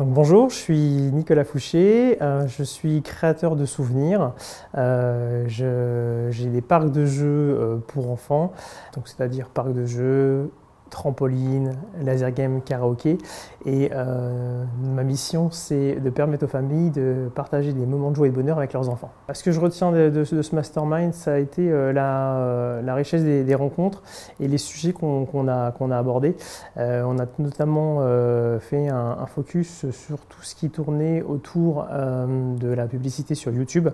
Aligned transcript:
bonjour, 0.00 0.48
je 0.48 0.54
suis 0.54 1.10
Nicolas 1.12 1.44
Fouché, 1.44 2.16
euh, 2.22 2.46
je 2.46 2.62
suis 2.62 3.02
créateur 3.02 3.56
de 3.56 3.66
souvenirs. 3.66 4.32
Euh, 4.76 5.44
j'ai 6.30 6.48
des 6.48 6.62
parcs 6.62 6.90
de 6.90 7.04
jeux 7.04 7.26
euh, 7.26 7.76
pour 7.76 8.10
enfants, 8.10 8.52
c'est-à-dire 9.04 9.50
parcs 9.50 9.74
de 9.74 9.84
jeux, 9.84 10.50
trampoline, 10.92 11.72
laser 12.00 12.30
game, 12.30 12.60
karaoké. 12.62 13.18
Et 13.64 13.90
euh, 13.92 14.64
ma 14.94 15.02
mission, 15.02 15.50
c'est 15.50 15.96
de 15.96 16.10
permettre 16.10 16.44
aux 16.44 16.48
familles 16.48 16.90
de 16.90 17.30
partager 17.34 17.72
des 17.72 17.86
moments 17.86 18.10
de 18.10 18.16
joie 18.16 18.26
et 18.26 18.30
de 18.30 18.34
bonheur 18.34 18.58
avec 18.58 18.72
leurs 18.72 18.88
enfants. 18.88 19.10
Ce 19.32 19.42
que 19.42 19.50
je 19.50 19.58
retiens 19.58 19.90
de, 19.90 20.24
ce 20.24 20.54
mastermind, 20.54 21.14
ça 21.14 21.34
a 21.34 21.38
été 21.38 21.70
euh, 21.70 21.92
euh, 21.96 22.82
la, 22.82 22.94
richesse 22.94 23.22
des, 23.22 23.54
rencontres 23.54 24.02
et 24.38 24.48
les 24.48 24.58
sujets 24.58 24.92
qu'on 24.92 25.48
a, 25.48 25.72
qu'on 25.72 25.90
a 25.90 25.98
abordés. 25.98 26.36
on 26.76 27.18
a 27.18 27.26
notamment 27.38 28.00
fait 28.60 28.88
un, 28.88 29.16
un, 29.20 29.26
focus 29.26 29.90
sur 29.90 30.18
tout 30.26 30.42
ce 30.42 30.54
qui 30.54 30.70
tournait 30.70 31.22
autour 31.22 31.86
de 31.86 32.68
la 32.68 32.86
publicité 32.86 33.34
sur 33.34 33.52
YouTube. 33.52 33.88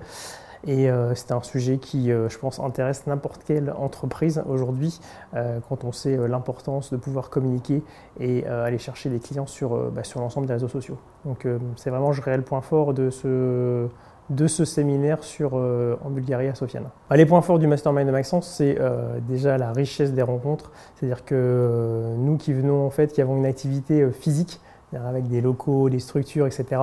Et 0.66 0.90
euh, 0.90 1.14
c'est 1.14 1.32
un 1.32 1.42
sujet 1.42 1.78
qui, 1.78 2.10
euh, 2.10 2.28
je 2.28 2.38
pense, 2.38 2.58
intéresse 2.58 3.06
n'importe 3.06 3.42
quelle 3.44 3.70
entreprise 3.70 4.42
aujourd'hui 4.48 5.00
euh, 5.34 5.60
quand 5.68 5.84
on 5.84 5.92
sait 5.92 6.16
l'importance 6.28 6.92
de 6.92 6.96
pouvoir 6.96 7.30
communiquer 7.30 7.82
et 8.18 8.46
aller 8.46 8.78
chercher 8.78 9.10
des 9.10 9.20
clients 9.20 9.46
sur, 9.46 9.90
bah, 9.90 10.04
sur 10.04 10.20
l'ensemble 10.20 10.46
des 10.46 10.52
réseaux 10.54 10.68
sociaux. 10.68 10.98
Donc 11.24 11.46
c'est 11.76 11.90
vraiment 11.90 12.10
le 12.10 12.20
réel 12.20 12.42
point 12.42 12.60
fort 12.60 12.94
de 12.94 13.10
ce, 13.10 13.86
de 14.30 14.46
ce 14.46 14.64
séminaire 14.64 15.22
sur, 15.22 15.54
en 15.54 16.10
Bulgarie 16.10 16.48
à 16.48 16.54
Sofiane. 16.54 16.88
Bah, 17.08 17.16
les 17.16 17.26
points 17.26 17.42
forts 17.42 17.58
du 17.58 17.66
Mastermind 17.66 18.06
de 18.06 18.12
Maxence, 18.12 18.48
c'est 18.48 18.78
déjà 19.26 19.58
la 19.58 19.72
richesse 19.72 20.12
des 20.12 20.22
rencontres. 20.22 20.72
C'est-à-dire 20.96 21.24
que 21.24 22.14
nous 22.18 22.36
qui 22.36 22.52
venons, 22.52 22.84
en 22.86 22.90
fait, 22.90 23.12
qui 23.12 23.22
avons 23.22 23.36
une 23.36 23.46
activité 23.46 24.10
physique, 24.10 24.60
avec 24.96 25.28
des 25.28 25.40
locaux, 25.40 25.88
des 25.90 25.98
structures, 25.98 26.46
etc. 26.46 26.80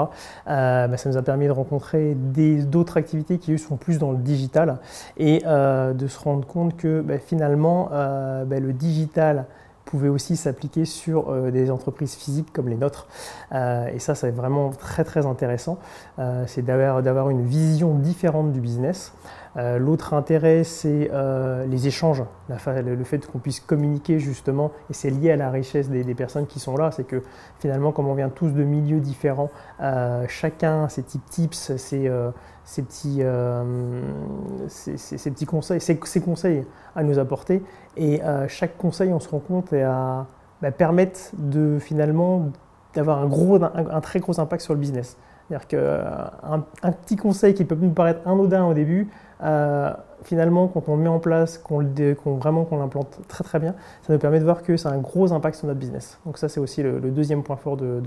Euh, 0.47 0.87
bah, 0.87 0.97
ça 0.97 1.09
nous 1.09 1.17
a 1.17 1.21
permis 1.21 1.47
de 1.47 1.51
rencontrer 1.51 2.15
d'autres 2.15 2.97
activités 2.97 3.37
qui 3.37 3.53
eux, 3.53 3.57
sont 3.57 3.77
plus 3.77 3.99
dans 3.99 4.11
le 4.11 4.17
digital 4.17 4.79
et 5.17 5.41
euh, 5.45 5.93
de 5.93 6.07
se 6.07 6.19
rendre 6.19 6.45
compte 6.45 6.77
que 6.77 7.01
bah, 7.01 7.17
finalement 7.17 7.89
euh, 7.91 8.45
bah, 8.45 8.59
le 8.59 8.73
digital 8.73 9.45
pouvait 9.85 10.09
aussi 10.09 10.35
s'appliquer 10.35 10.83
sur 10.83 11.31
des 11.51 11.69
entreprises 11.69 12.15
physiques 12.15 12.51
comme 12.51 12.67
les 12.69 12.75
nôtres. 12.75 13.05
et 13.53 13.99
ça, 13.99 14.15
c'est 14.15 14.31
vraiment 14.31 14.71
très 14.71 15.03
très 15.03 15.27
intéressant. 15.27 15.77
c'est 16.47 16.65
d'avoir 16.65 17.29
une 17.29 17.45
vision 17.45 17.93
différente 17.93 18.51
du 18.51 18.61
business. 18.61 19.13
Euh, 19.57 19.79
l'autre 19.79 20.13
intérêt, 20.13 20.65
c'est 20.65 21.09
euh, 21.13 21.65
les 21.65 21.87
échanges, 21.87 22.23
le 22.49 23.03
fait 23.03 23.25
qu'on 23.25 23.39
puisse 23.39 23.61
communiquer 23.61 24.19
justement, 24.19 24.71
et 24.89 24.93
c'est 24.93 25.09
lié 25.09 25.31
à 25.31 25.37
la 25.37 25.49
richesse 25.49 25.89
des, 25.89 26.15
personnes 26.15 26.45
qui 26.45 26.59
sont 26.59 26.75
là, 26.75 26.91
c'est 26.91 27.05
que 27.05 27.23
finalement, 27.59 27.93
comme 27.93 28.07
on 28.07 28.15
vient 28.15 28.29
tous 28.29 28.49
de 28.49 28.63
milieux 28.63 28.99
différents, 28.99 29.49
euh, 29.81 30.25
chacun 30.27 30.89
ses 30.89 31.03
petits 31.03 31.19
tips, 31.19 31.75
ses, 31.77 32.11
petits, 32.81 33.21
petits 35.29 35.45
conseils, 35.45 35.79
ses, 35.79 36.21
conseils 36.21 36.65
à 36.95 37.03
nous 37.03 37.17
apporter, 37.17 37.63
et 37.95 38.21
chaque 38.49 38.77
conseil, 38.77 39.13
on 39.13 39.19
se 39.21 39.29
rend 39.29 39.39
compte, 39.39 39.71
et 39.71 39.83
bah, 39.83 40.71
permettre 40.71 41.31
de 41.37 41.79
finalement 41.79 42.49
d'avoir 42.93 43.21
un, 43.21 44.01
très 44.01 44.19
gros 44.19 44.39
impact 44.39 44.61
sur 44.61 44.73
le 44.73 44.79
business. 44.79 45.17
C'est-à-dire 45.47 45.67
qu'un 45.67 46.63
un 46.81 46.91
petit 46.91 47.17
conseil 47.17 47.53
qui 47.53 47.65
peut 47.65 47.77
nous 47.79 47.91
paraître 47.91 48.27
anodin 48.27 48.65
au 48.65 48.73
début, 48.73 49.09
euh, 49.43 49.93
finalement, 50.23 50.67
quand 50.67 50.87
on 50.87 50.95
le 50.95 51.03
met 51.03 51.09
en 51.09 51.19
place, 51.19 51.57
qu'on 51.57 51.83
vraiment 52.37 52.63
qu'on 52.63 52.77
l'implante 52.77 53.19
très 53.27 53.43
très 53.43 53.59
bien, 53.59 53.75
ça 54.01 54.13
nous 54.13 54.19
permet 54.19 54.39
de 54.39 54.43
voir 54.43 54.63
que 54.63 54.77
ça 54.77 54.89
a 54.89 54.93
un 54.93 54.99
gros 54.99 55.33
impact 55.33 55.57
sur 55.57 55.67
notre 55.67 55.79
business. 55.79 56.19
Donc 56.25 56.37
ça, 56.37 56.49
c'est 56.49 56.59
aussi 56.59 56.83
le, 56.83 56.99
deuxième 56.99 57.43
point 57.43 57.55
fort 57.55 57.77
de, 57.77 58.01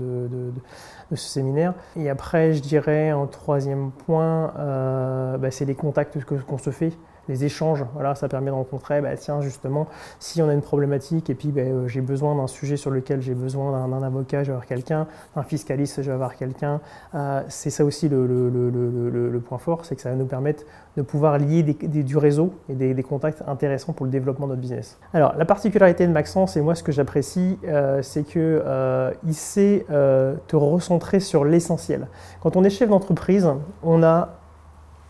ce 1.11 1.15
séminaire. 1.15 1.73
Et 1.95 2.09
après, 2.09 2.53
je 2.53 2.61
dirais 2.61 3.09
un 3.09 3.25
troisième 3.25 3.91
point, 3.91 4.53
euh, 4.57 5.37
bah, 5.37 5.51
c'est 5.51 5.65
les 5.65 5.75
contacts 5.75 6.17
qu'on 6.23 6.57
se 6.57 6.69
fait 6.69 6.93
les 7.29 7.45
échanges. 7.45 7.85
Voilà, 7.93 8.15
ça 8.15 8.27
permet 8.27 8.49
de 8.49 8.55
rencontrer, 8.55 8.99
bah, 9.01 9.15
tiens, 9.15 9.39
justement, 9.39 9.87
si 10.19 10.41
on 10.41 10.49
a 10.49 10.53
une 10.53 10.61
problématique 10.61 11.29
et 11.29 11.35
puis 11.35 11.49
bah, 11.49 11.61
euh, 11.61 11.87
j'ai 11.87 12.01
besoin 12.01 12.35
d'un 12.35 12.47
sujet 12.47 12.75
sur 12.75 12.91
lequel 12.91 13.21
j'ai 13.21 13.35
besoin 13.35 13.87
d'un 13.87 14.03
avocat, 14.03 14.43
je 14.43 14.47
vais 14.47 14.53
avoir 14.53 14.65
quelqu'un, 14.65 15.07
un 15.35 15.43
fiscaliste, 15.43 16.01
je 16.01 16.07
vais 16.07 16.13
avoir 16.13 16.35
quelqu'un. 16.35 16.81
Euh, 17.15 17.41
c'est 17.47 17.69
ça 17.69 17.85
aussi 17.85 18.09
le, 18.09 19.41
point 19.47 19.57
fort, 19.57 19.85
c'est 19.85 19.95
que 19.95 20.01
ça 20.01 20.09
va 20.09 20.15
nous 20.15 20.25
permettre 20.25 20.63
de 20.97 21.01
pouvoir 21.01 21.37
lier 21.37 21.63
du 21.63 22.17
réseau 22.17 22.53
et 22.67 22.73
des, 22.73 23.03
contacts 23.03 23.41
intéressants 23.47 23.93
pour 23.93 24.05
le 24.05 24.11
développement 24.11 24.45
de 24.47 24.51
notre 24.51 24.61
business. 24.61 24.99
Alors, 25.13 25.33
la 25.37 25.45
particularité 25.45 26.05
de 26.05 26.11
Maxence, 26.11 26.57
et 26.57 26.61
moi 26.61 26.75
ce 26.75 26.83
que 26.83 26.91
j'apprécie, 26.91 27.57
euh, 27.65 28.01
c'est 28.01 28.23
qu'il 28.23 29.33
sait 29.33 29.85
te 29.89 30.55
recentrer 30.55 31.19
sur 31.19 31.45
l'essentiel. 31.45 32.07
Quand 32.41 32.57
on 32.57 32.63
est 32.63 32.69
chef 32.69 32.89
d'entreprise, 32.89 33.47
on 33.83 34.03
a 34.03 34.38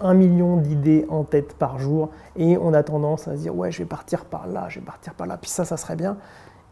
un 0.02 0.14
million 0.14 0.58
d'idées 0.58 1.06
en 1.10 1.24
tête 1.24 1.54
par 1.54 1.80
jour 1.80 2.10
et 2.36 2.58
on 2.58 2.74
a 2.74 2.84
tendance 2.84 3.28
à 3.28 3.36
se 3.36 3.42
dire 3.42 3.56
ouais 3.56 3.72
je 3.72 3.80
vais 3.80 3.86
partir 3.86 4.26
par 4.26 4.48
là, 4.48 4.68
je 4.70 4.80
vais 4.80 4.86
partir 4.86 5.14
par 5.14 5.28
là, 5.28 5.38
puis 5.38 5.50
ça 5.50 5.66
ça 5.66 5.78
serait 5.78 5.96
bien. 5.96 6.18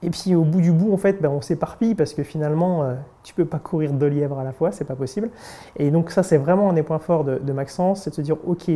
Et 0.03 0.11
puis 0.11 0.35
au 0.35 0.43
bout 0.43 0.61
du 0.61 0.71
bout 0.71 0.93
en 0.93 0.97
fait 0.97 1.21
ben, 1.21 1.29
on 1.29 1.41
s'éparpille 1.41 1.95
parce 1.95 2.13
que 2.13 2.23
finalement 2.23 2.83
tu 2.83 2.89
euh, 2.89 2.95
tu 3.23 3.33
peux 3.33 3.45
pas 3.45 3.59
courir 3.59 3.91
deux 3.91 4.07
lièvres 4.07 4.39
à 4.39 4.43
la 4.43 4.53
fois, 4.53 4.71
c'est 4.71 4.85
pas 4.85 4.95
possible. 4.95 5.29
Et 5.75 5.91
donc 5.91 6.11
ça 6.11 6.23
c'est 6.23 6.37
vraiment 6.37 6.69
un 6.69 6.73
des 6.73 6.83
points 6.83 6.99
forts 6.99 7.23
de, 7.23 7.39
de 7.39 7.53
Maxence, 7.53 8.03
c'est 8.03 8.11
de 8.11 8.15
se 8.15 8.21
dire 8.21 8.37
ok 8.45 8.71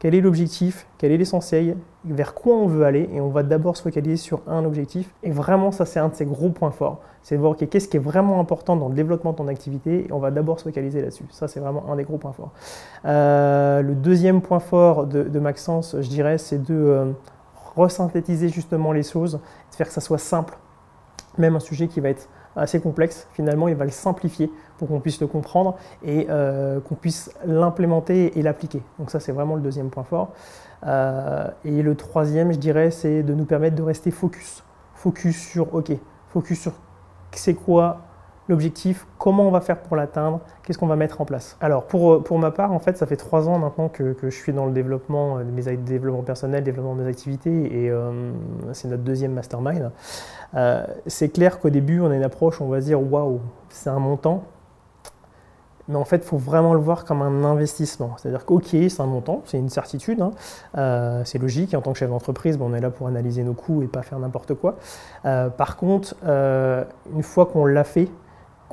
quel 0.00 0.14
est 0.14 0.22
l'objectif, 0.22 0.86
quel 0.96 1.12
est 1.12 1.18
l'essentiel, 1.18 1.76
vers 2.06 2.32
quoi 2.32 2.56
on 2.56 2.66
veut 2.66 2.84
aller, 2.84 3.08
et 3.12 3.20
on 3.20 3.28
va 3.28 3.42
d'abord 3.42 3.76
se 3.76 3.82
focaliser 3.82 4.16
sur 4.16 4.40
un 4.46 4.64
objectif. 4.64 5.14
Et 5.22 5.30
vraiment, 5.30 5.72
ça, 5.72 5.84
c'est 5.84 6.00
un 6.00 6.08
de 6.08 6.14
ses 6.14 6.24
gros 6.24 6.48
points 6.48 6.70
forts. 6.70 7.00
C'est 7.22 7.36
de 7.36 7.40
voir 7.40 7.54
qu'est-ce 7.54 7.86
qui 7.86 7.98
est 7.98 8.00
vraiment 8.00 8.40
important 8.40 8.76
dans 8.76 8.88
le 8.88 8.94
développement 8.94 9.32
de 9.32 9.36
ton 9.36 9.46
activité, 9.46 10.06
et 10.08 10.12
on 10.12 10.18
va 10.18 10.30
d'abord 10.30 10.58
se 10.58 10.64
focaliser 10.64 11.02
là-dessus. 11.02 11.24
Ça, 11.28 11.48
c'est 11.48 11.60
vraiment 11.60 11.84
un 11.92 11.96
des 11.96 12.04
gros 12.04 12.16
points 12.16 12.32
forts. 12.32 12.50
Euh, 13.04 13.82
le 13.82 13.94
deuxième 13.94 14.40
point 14.40 14.58
fort 14.58 15.06
de, 15.06 15.38
Maxence, 15.38 15.94
je 16.00 16.08
dirais, 16.08 16.38
c'est 16.38 16.62
de 16.62 16.74
euh, 16.74 17.12
resynthétiser 17.76 18.48
justement 18.48 18.92
les 18.92 19.02
choses, 19.02 19.34
de 19.34 19.74
faire 19.76 19.86
que 19.86 19.92
ça 19.92 20.00
soit 20.00 20.18
simple. 20.18 20.56
Même 21.36 21.56
un 21.56 21.60
sujet 21.60 21.88
qui 21.88 22.00
va 22.00 22.08
être 22.08 22.26
assez 22.56 22.80
complexe, 22.80 23.28
finalement, 23.32 23.68
il 23.68 23.74
va 23.74 23.84
le 23.84 23.90
simplifier 23.90 24.50
pour 24.78 24.88
qu'on 24.88 25.00
puisse 25.00 25.20
le 25.20 25.26
comprendre 25.26 25.76
et 26.04 26.26
euh, 26.30 26.80
qu'on 26.80 26.94
puisse 26.94 27.30
l'implémenter 27.44 28.38
et 28.38 28.42
l'appliquer. 28.42 28.82
Donc 28.98 29.10
ça, 29.10 29.20
c'est 29.20 29.32
vraiment 29.32 29.54
le 29.54 29.62
deuxième 29.62 29.90
point 29.90 30.04
fort. 30.04 30.32
Euh, 30.86 31.48
et 31.64 31.82
le 31.82 31.94
troisième, 31.94 32.52
je 32.52 32.58
dirais, 32.58 32.90
c'est 32.90 33.22
de 33.22 33.34
nous 33.34 33.44
permettre 33.44 33.76
de 33.76 33.82
rester 33.82 34.10
focus. 34.10 34.64
Focus 34.94 35.36
sur, 35.36 35.74
OK, 35.74 35.92
focus 36.28 36.60
sur 36.60 36.72
c'est 37.32 37.54
quoi 37.54 38.00
l'objectif, 38.50 39.06
comment 39.18 39.48
on 39.48 39.50
va 39.50 39.60
faire 39.60 39.78
pour 39.78 39.96
l'atteindre, 39.96 40.40
qu'est-ce 40.62 40.78
qu'on 40.78 40.86
va 40.86 40.96
mettre 40.96 41.20
en 41.20 41.24
place? 41.24 41.56
Alors 41.60 41.84
pour, 41.84 42.12
euh, 42.12 42.22
pour 42.22 42.38
ma 42.38 42.50
part, 42.50 42.72
en 42.72 42.78
fait, 42.78 42.98
ça 42.98 43.06
fait 43.06 43.16
trois 43.16 43.48
ans 43.48 43.58
maintenant 43.58 43.88
que, 43.88 44.12
que 44.12 44.28
je 44.28 44.36
suis 44.36 44.52
dans 44.52 44.66
le 44.66 44.72
développement, 44.72 45.38
de 45.38 45.44
mes 45.44 45.76
développement 45.76 46.22
personnel, 46.22 46.62
développement 46.62 46.94
de 46.94 47.02
mes 47.02 47.08
activités, 47.08 47.84
et 47.84 47.92
c'est 48.72 48.88
notre 48.88 49.02
deuxième 49.02 49.32
mastermind. 49.32 49.90
c'est 51.06 51.28
clair 51.30 51.58
qu'au 51.58 51.70
début, 51.70 52.00
on 52.00 52.10
a 52.10 52.16
une 52.16 52.22
approche, 52.22 52.60
on 52.60 52.68
va 52.68 52.80
dire, 52.80 53.00
waouh, 53.00 53.40
c'est 53.70 53.90
un 53.90 53.98
montant, 53.98 54.44
mais 55.90 55.96
en 55.96 56.04
fait, 56.04 56.18
il 56.18 56.22
faut 56.22 56.38
vraiment 56.38 56.72
le 56.72 56.80
voir 56.80 57.04
comme 57.04 57.20
un 57.20 57.44
investissement. 57.44 58.14
C'est-à-dire 58.16 58.44
qu'ok, 58.44 58.64
c'est 58.64 59.00
un 59.00 59.06
montant, 59.06 59.42
c'est 59.44 59.58
une 59.58 59.68
certitude, 59.68 60.22
hein. 60.22 60.30
euh, 60.78 61.22
c'est 61.24 61.38
logique. 61.38 61.74
En 61.74 61.80
tant 61.80 61.92
que 61.92 61.98
chef 61.98 62.08
d'entreprise, 62.08 62.56
on 62.60 62.72
est 62.74 62.80
là 62.80 62.90
pour 62.90 63.08
analyser 63.08 63.42
nos 63.42 63.54
coûts 63.54 63.82
et 63.82 63.88
pas 63.88 64.02
faire 64.02 64.20
n'importe 64.20 64.54
quoi. 64.54 64.76
Euh, 65.24 65.48
par 65.50 65.76
contre, 65.76 66.14
euh, 66.24 66.84
une 67.12 67.24
fois 67.24 67.46
qu'on 67.46 67.66
l'a 67.66 67.82
fait, 67.82 68.08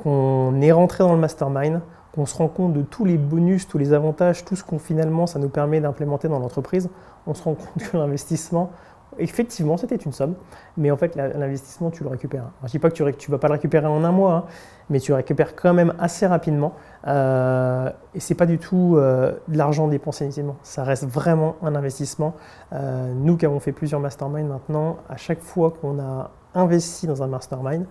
qu'on 0.08 0.60
est 0.62 0.72
rentré 0.72 1.04
dans 1.04 1.12
le 1.12 1.20
mastermind, 1.20 1.80
qu'on 2.14 2.24
se 2.24 2.34
rend 2.34 2.48
compte 2.48 2.72
de 2.72 2.80
tous 2.80 3.04
les 3.04 3.18
bonus, 3.18 3.68
tous 3.68 3.76
les 3.76 3.92
avantages, 3.92 4.44
tout 4.44 4.56
ce 4.56 4.64
qu'on 4.64 4.78
finalement 4.78 5.26
ça 5.26 5.38
nous 5.38 5.50
permet 5.50 5.80
d'implémenter 5.80 6.28
dans 6.28 6.38
l'entreprise, 6.38 6.88
on 7.26 7.34
se 7.34 7.42
rend 7.42 7.54
compte 7.54 7.90
que 7.90 7.96
l'investissement, 7.96 8.70
effectivement, 9.18 9.76
c'était 9.76 9.96
une 9.96 10.12
somme, 10.12 10.34
mais 10.78 10.90
en 10.90 10.96
fait, 10.96 11.14
l'investissement, 11.16 11.90
tu 11.90 12.04
le 12.04 12.08
récupères. 12.08 12.50
je 12.62 12.66
ne 12.66 12.70
dis 12.70 12.78
pas 12.78 12.90
que 12.90 12.94
tu 12.94 13.02
ne 13.02 13.32
vas 13.32 13.38
pas 13.38 13.48
le 13.48 13.54
récupérer 13.54 13.86
en 13.86 14.02
un 14.02 14.12
mois, 14.12 14.32
hein, 14.32 14.44
mais 14.88 14.98
tu 14.98 15.10
le 15.10 15.16
récupères 15.16 15.54
quand 15.56 15.74
même 15.74 15.92
assez 15.98 16.26
rapidement. 16.26 16.72
Euh, 17.06 17.90
et 18.14 18.20
ce 18.20 18.32
n'est 18.32 18.36
pas 18.36 18.46
du 18.46 18.58
tout 18.58 18.94
euh, 18.96 19.34
de 19.48 19.58
l'argent 19.58 19.88
dépensé 19.88 20.24
inutilement. 20.24 20.56
Ça 20.62 20.84
reste 20.84 21.04
vraiment 21.04 21.56
un 21.62 21.74
investissement. 21.74 22.34
Euh, 22.72 23.12
nous 23.14 23.36
qui 23.36 23.44
avons 23.44 23.60
fait 23.60 23.72
plusieurs 23.72 24.00
masterminds 24.00 24.48
maintenant, 24.48 24.98
à 25.08 25.16
chaque 25.16 25.40
fois 25.40 25.72
qu'on 25.72 25.98
a 25.98 26.30
investi 26.54 27.06
dans 27.06 27.22
un 27.22 27.26
mastermind, 27.26 27.86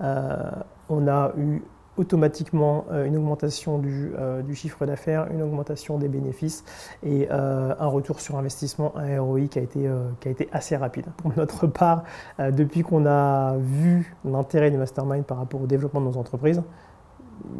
on 0.00 1.08
a 1.08 1.32
eu 1.36 1.62
automatiquement 1.96 2.84
euh, 2.90 3.06
une 3.06 3.16
augmentation 3.16 3.82
euh, 3.84 4.42
du, 4.42 4.54
chiffre 4.54 4.86
d'affaires, 4.86 5.28
une 5.32 5.42
augmentation 5.42 5.98
des 5.98 6.08
bénéfices 6.08 6.64
et 7.02 7.28
euh, 7.30 7.74
un 7.78 7.86
retour 7.86 8.20
sur 8.20 8.36
investissement, 8.36 8.92
un 8.96 9.20
ROI 9.20 9.46
qui 9.48 9.58
a 9.58 9.62
été, 9.62 9.88
qui 10.20 10.28
a 10.28 10.30
été 10.30 10.48
assez 10.52 10.76
rapide. 10.76 11.06
Pour 11.16 11.32
notre 11.36 11.66
part, 11.66 12.04
depuis 12.38 12.82
qu'on 12.82 13.06
a 13.06 13.56
vu 13.58 14.14
l'intérêt 14.24 14.70
du 14.70 14.76
mastermind 14.76 15.24
par 15.24 15.38
rapport 15.38 15.62
au 15.62 15.66
développement 15.66 16.00
de 16.00 16.06
nos 16.06 16.16
entreprises, 16.16 16.62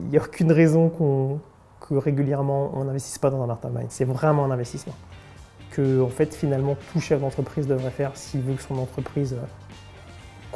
il 0.03 0.09
n'y 0.09 0.19
a 0.19 0.23
aucune 0.23 0.53
raison 0.53 0.91
que 1.81 1.95
régulièrement 1.95 2.71
on 2.75 2.85
n'investisse 2.85 3.19
pas 3.19 3.31
dans 3.31 3.43
un 3.43 3.47
mastermind. 3.47 3.87
C'est 3.91 4.05
vraiment 4.05 4.45
un 4.45 4.51
investissement 4.51 4.95
que 5.71 6.01
en 6.01 6.09
fait 6.09 6.35
finalement 6.35 6.77
tout 6.93 7.01
chef 7.01 7.21
d'entreprise 7.21 7.67
devrait 7.67 7.91
faire 7.91 8.17
s'il 8.17 8.41
veut 8.41 8.55
que 8.55 8.63
son 8.63 8.79
entreprise 8.79 9.37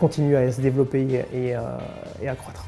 continue 0.00 0.34
à 0.34 0.50
se 0.50 0.60
développer 0.60 1.06
et, 1.32 1.54
et 2.22 2.28
à 2.28 2.34
croître. 2.34 2.64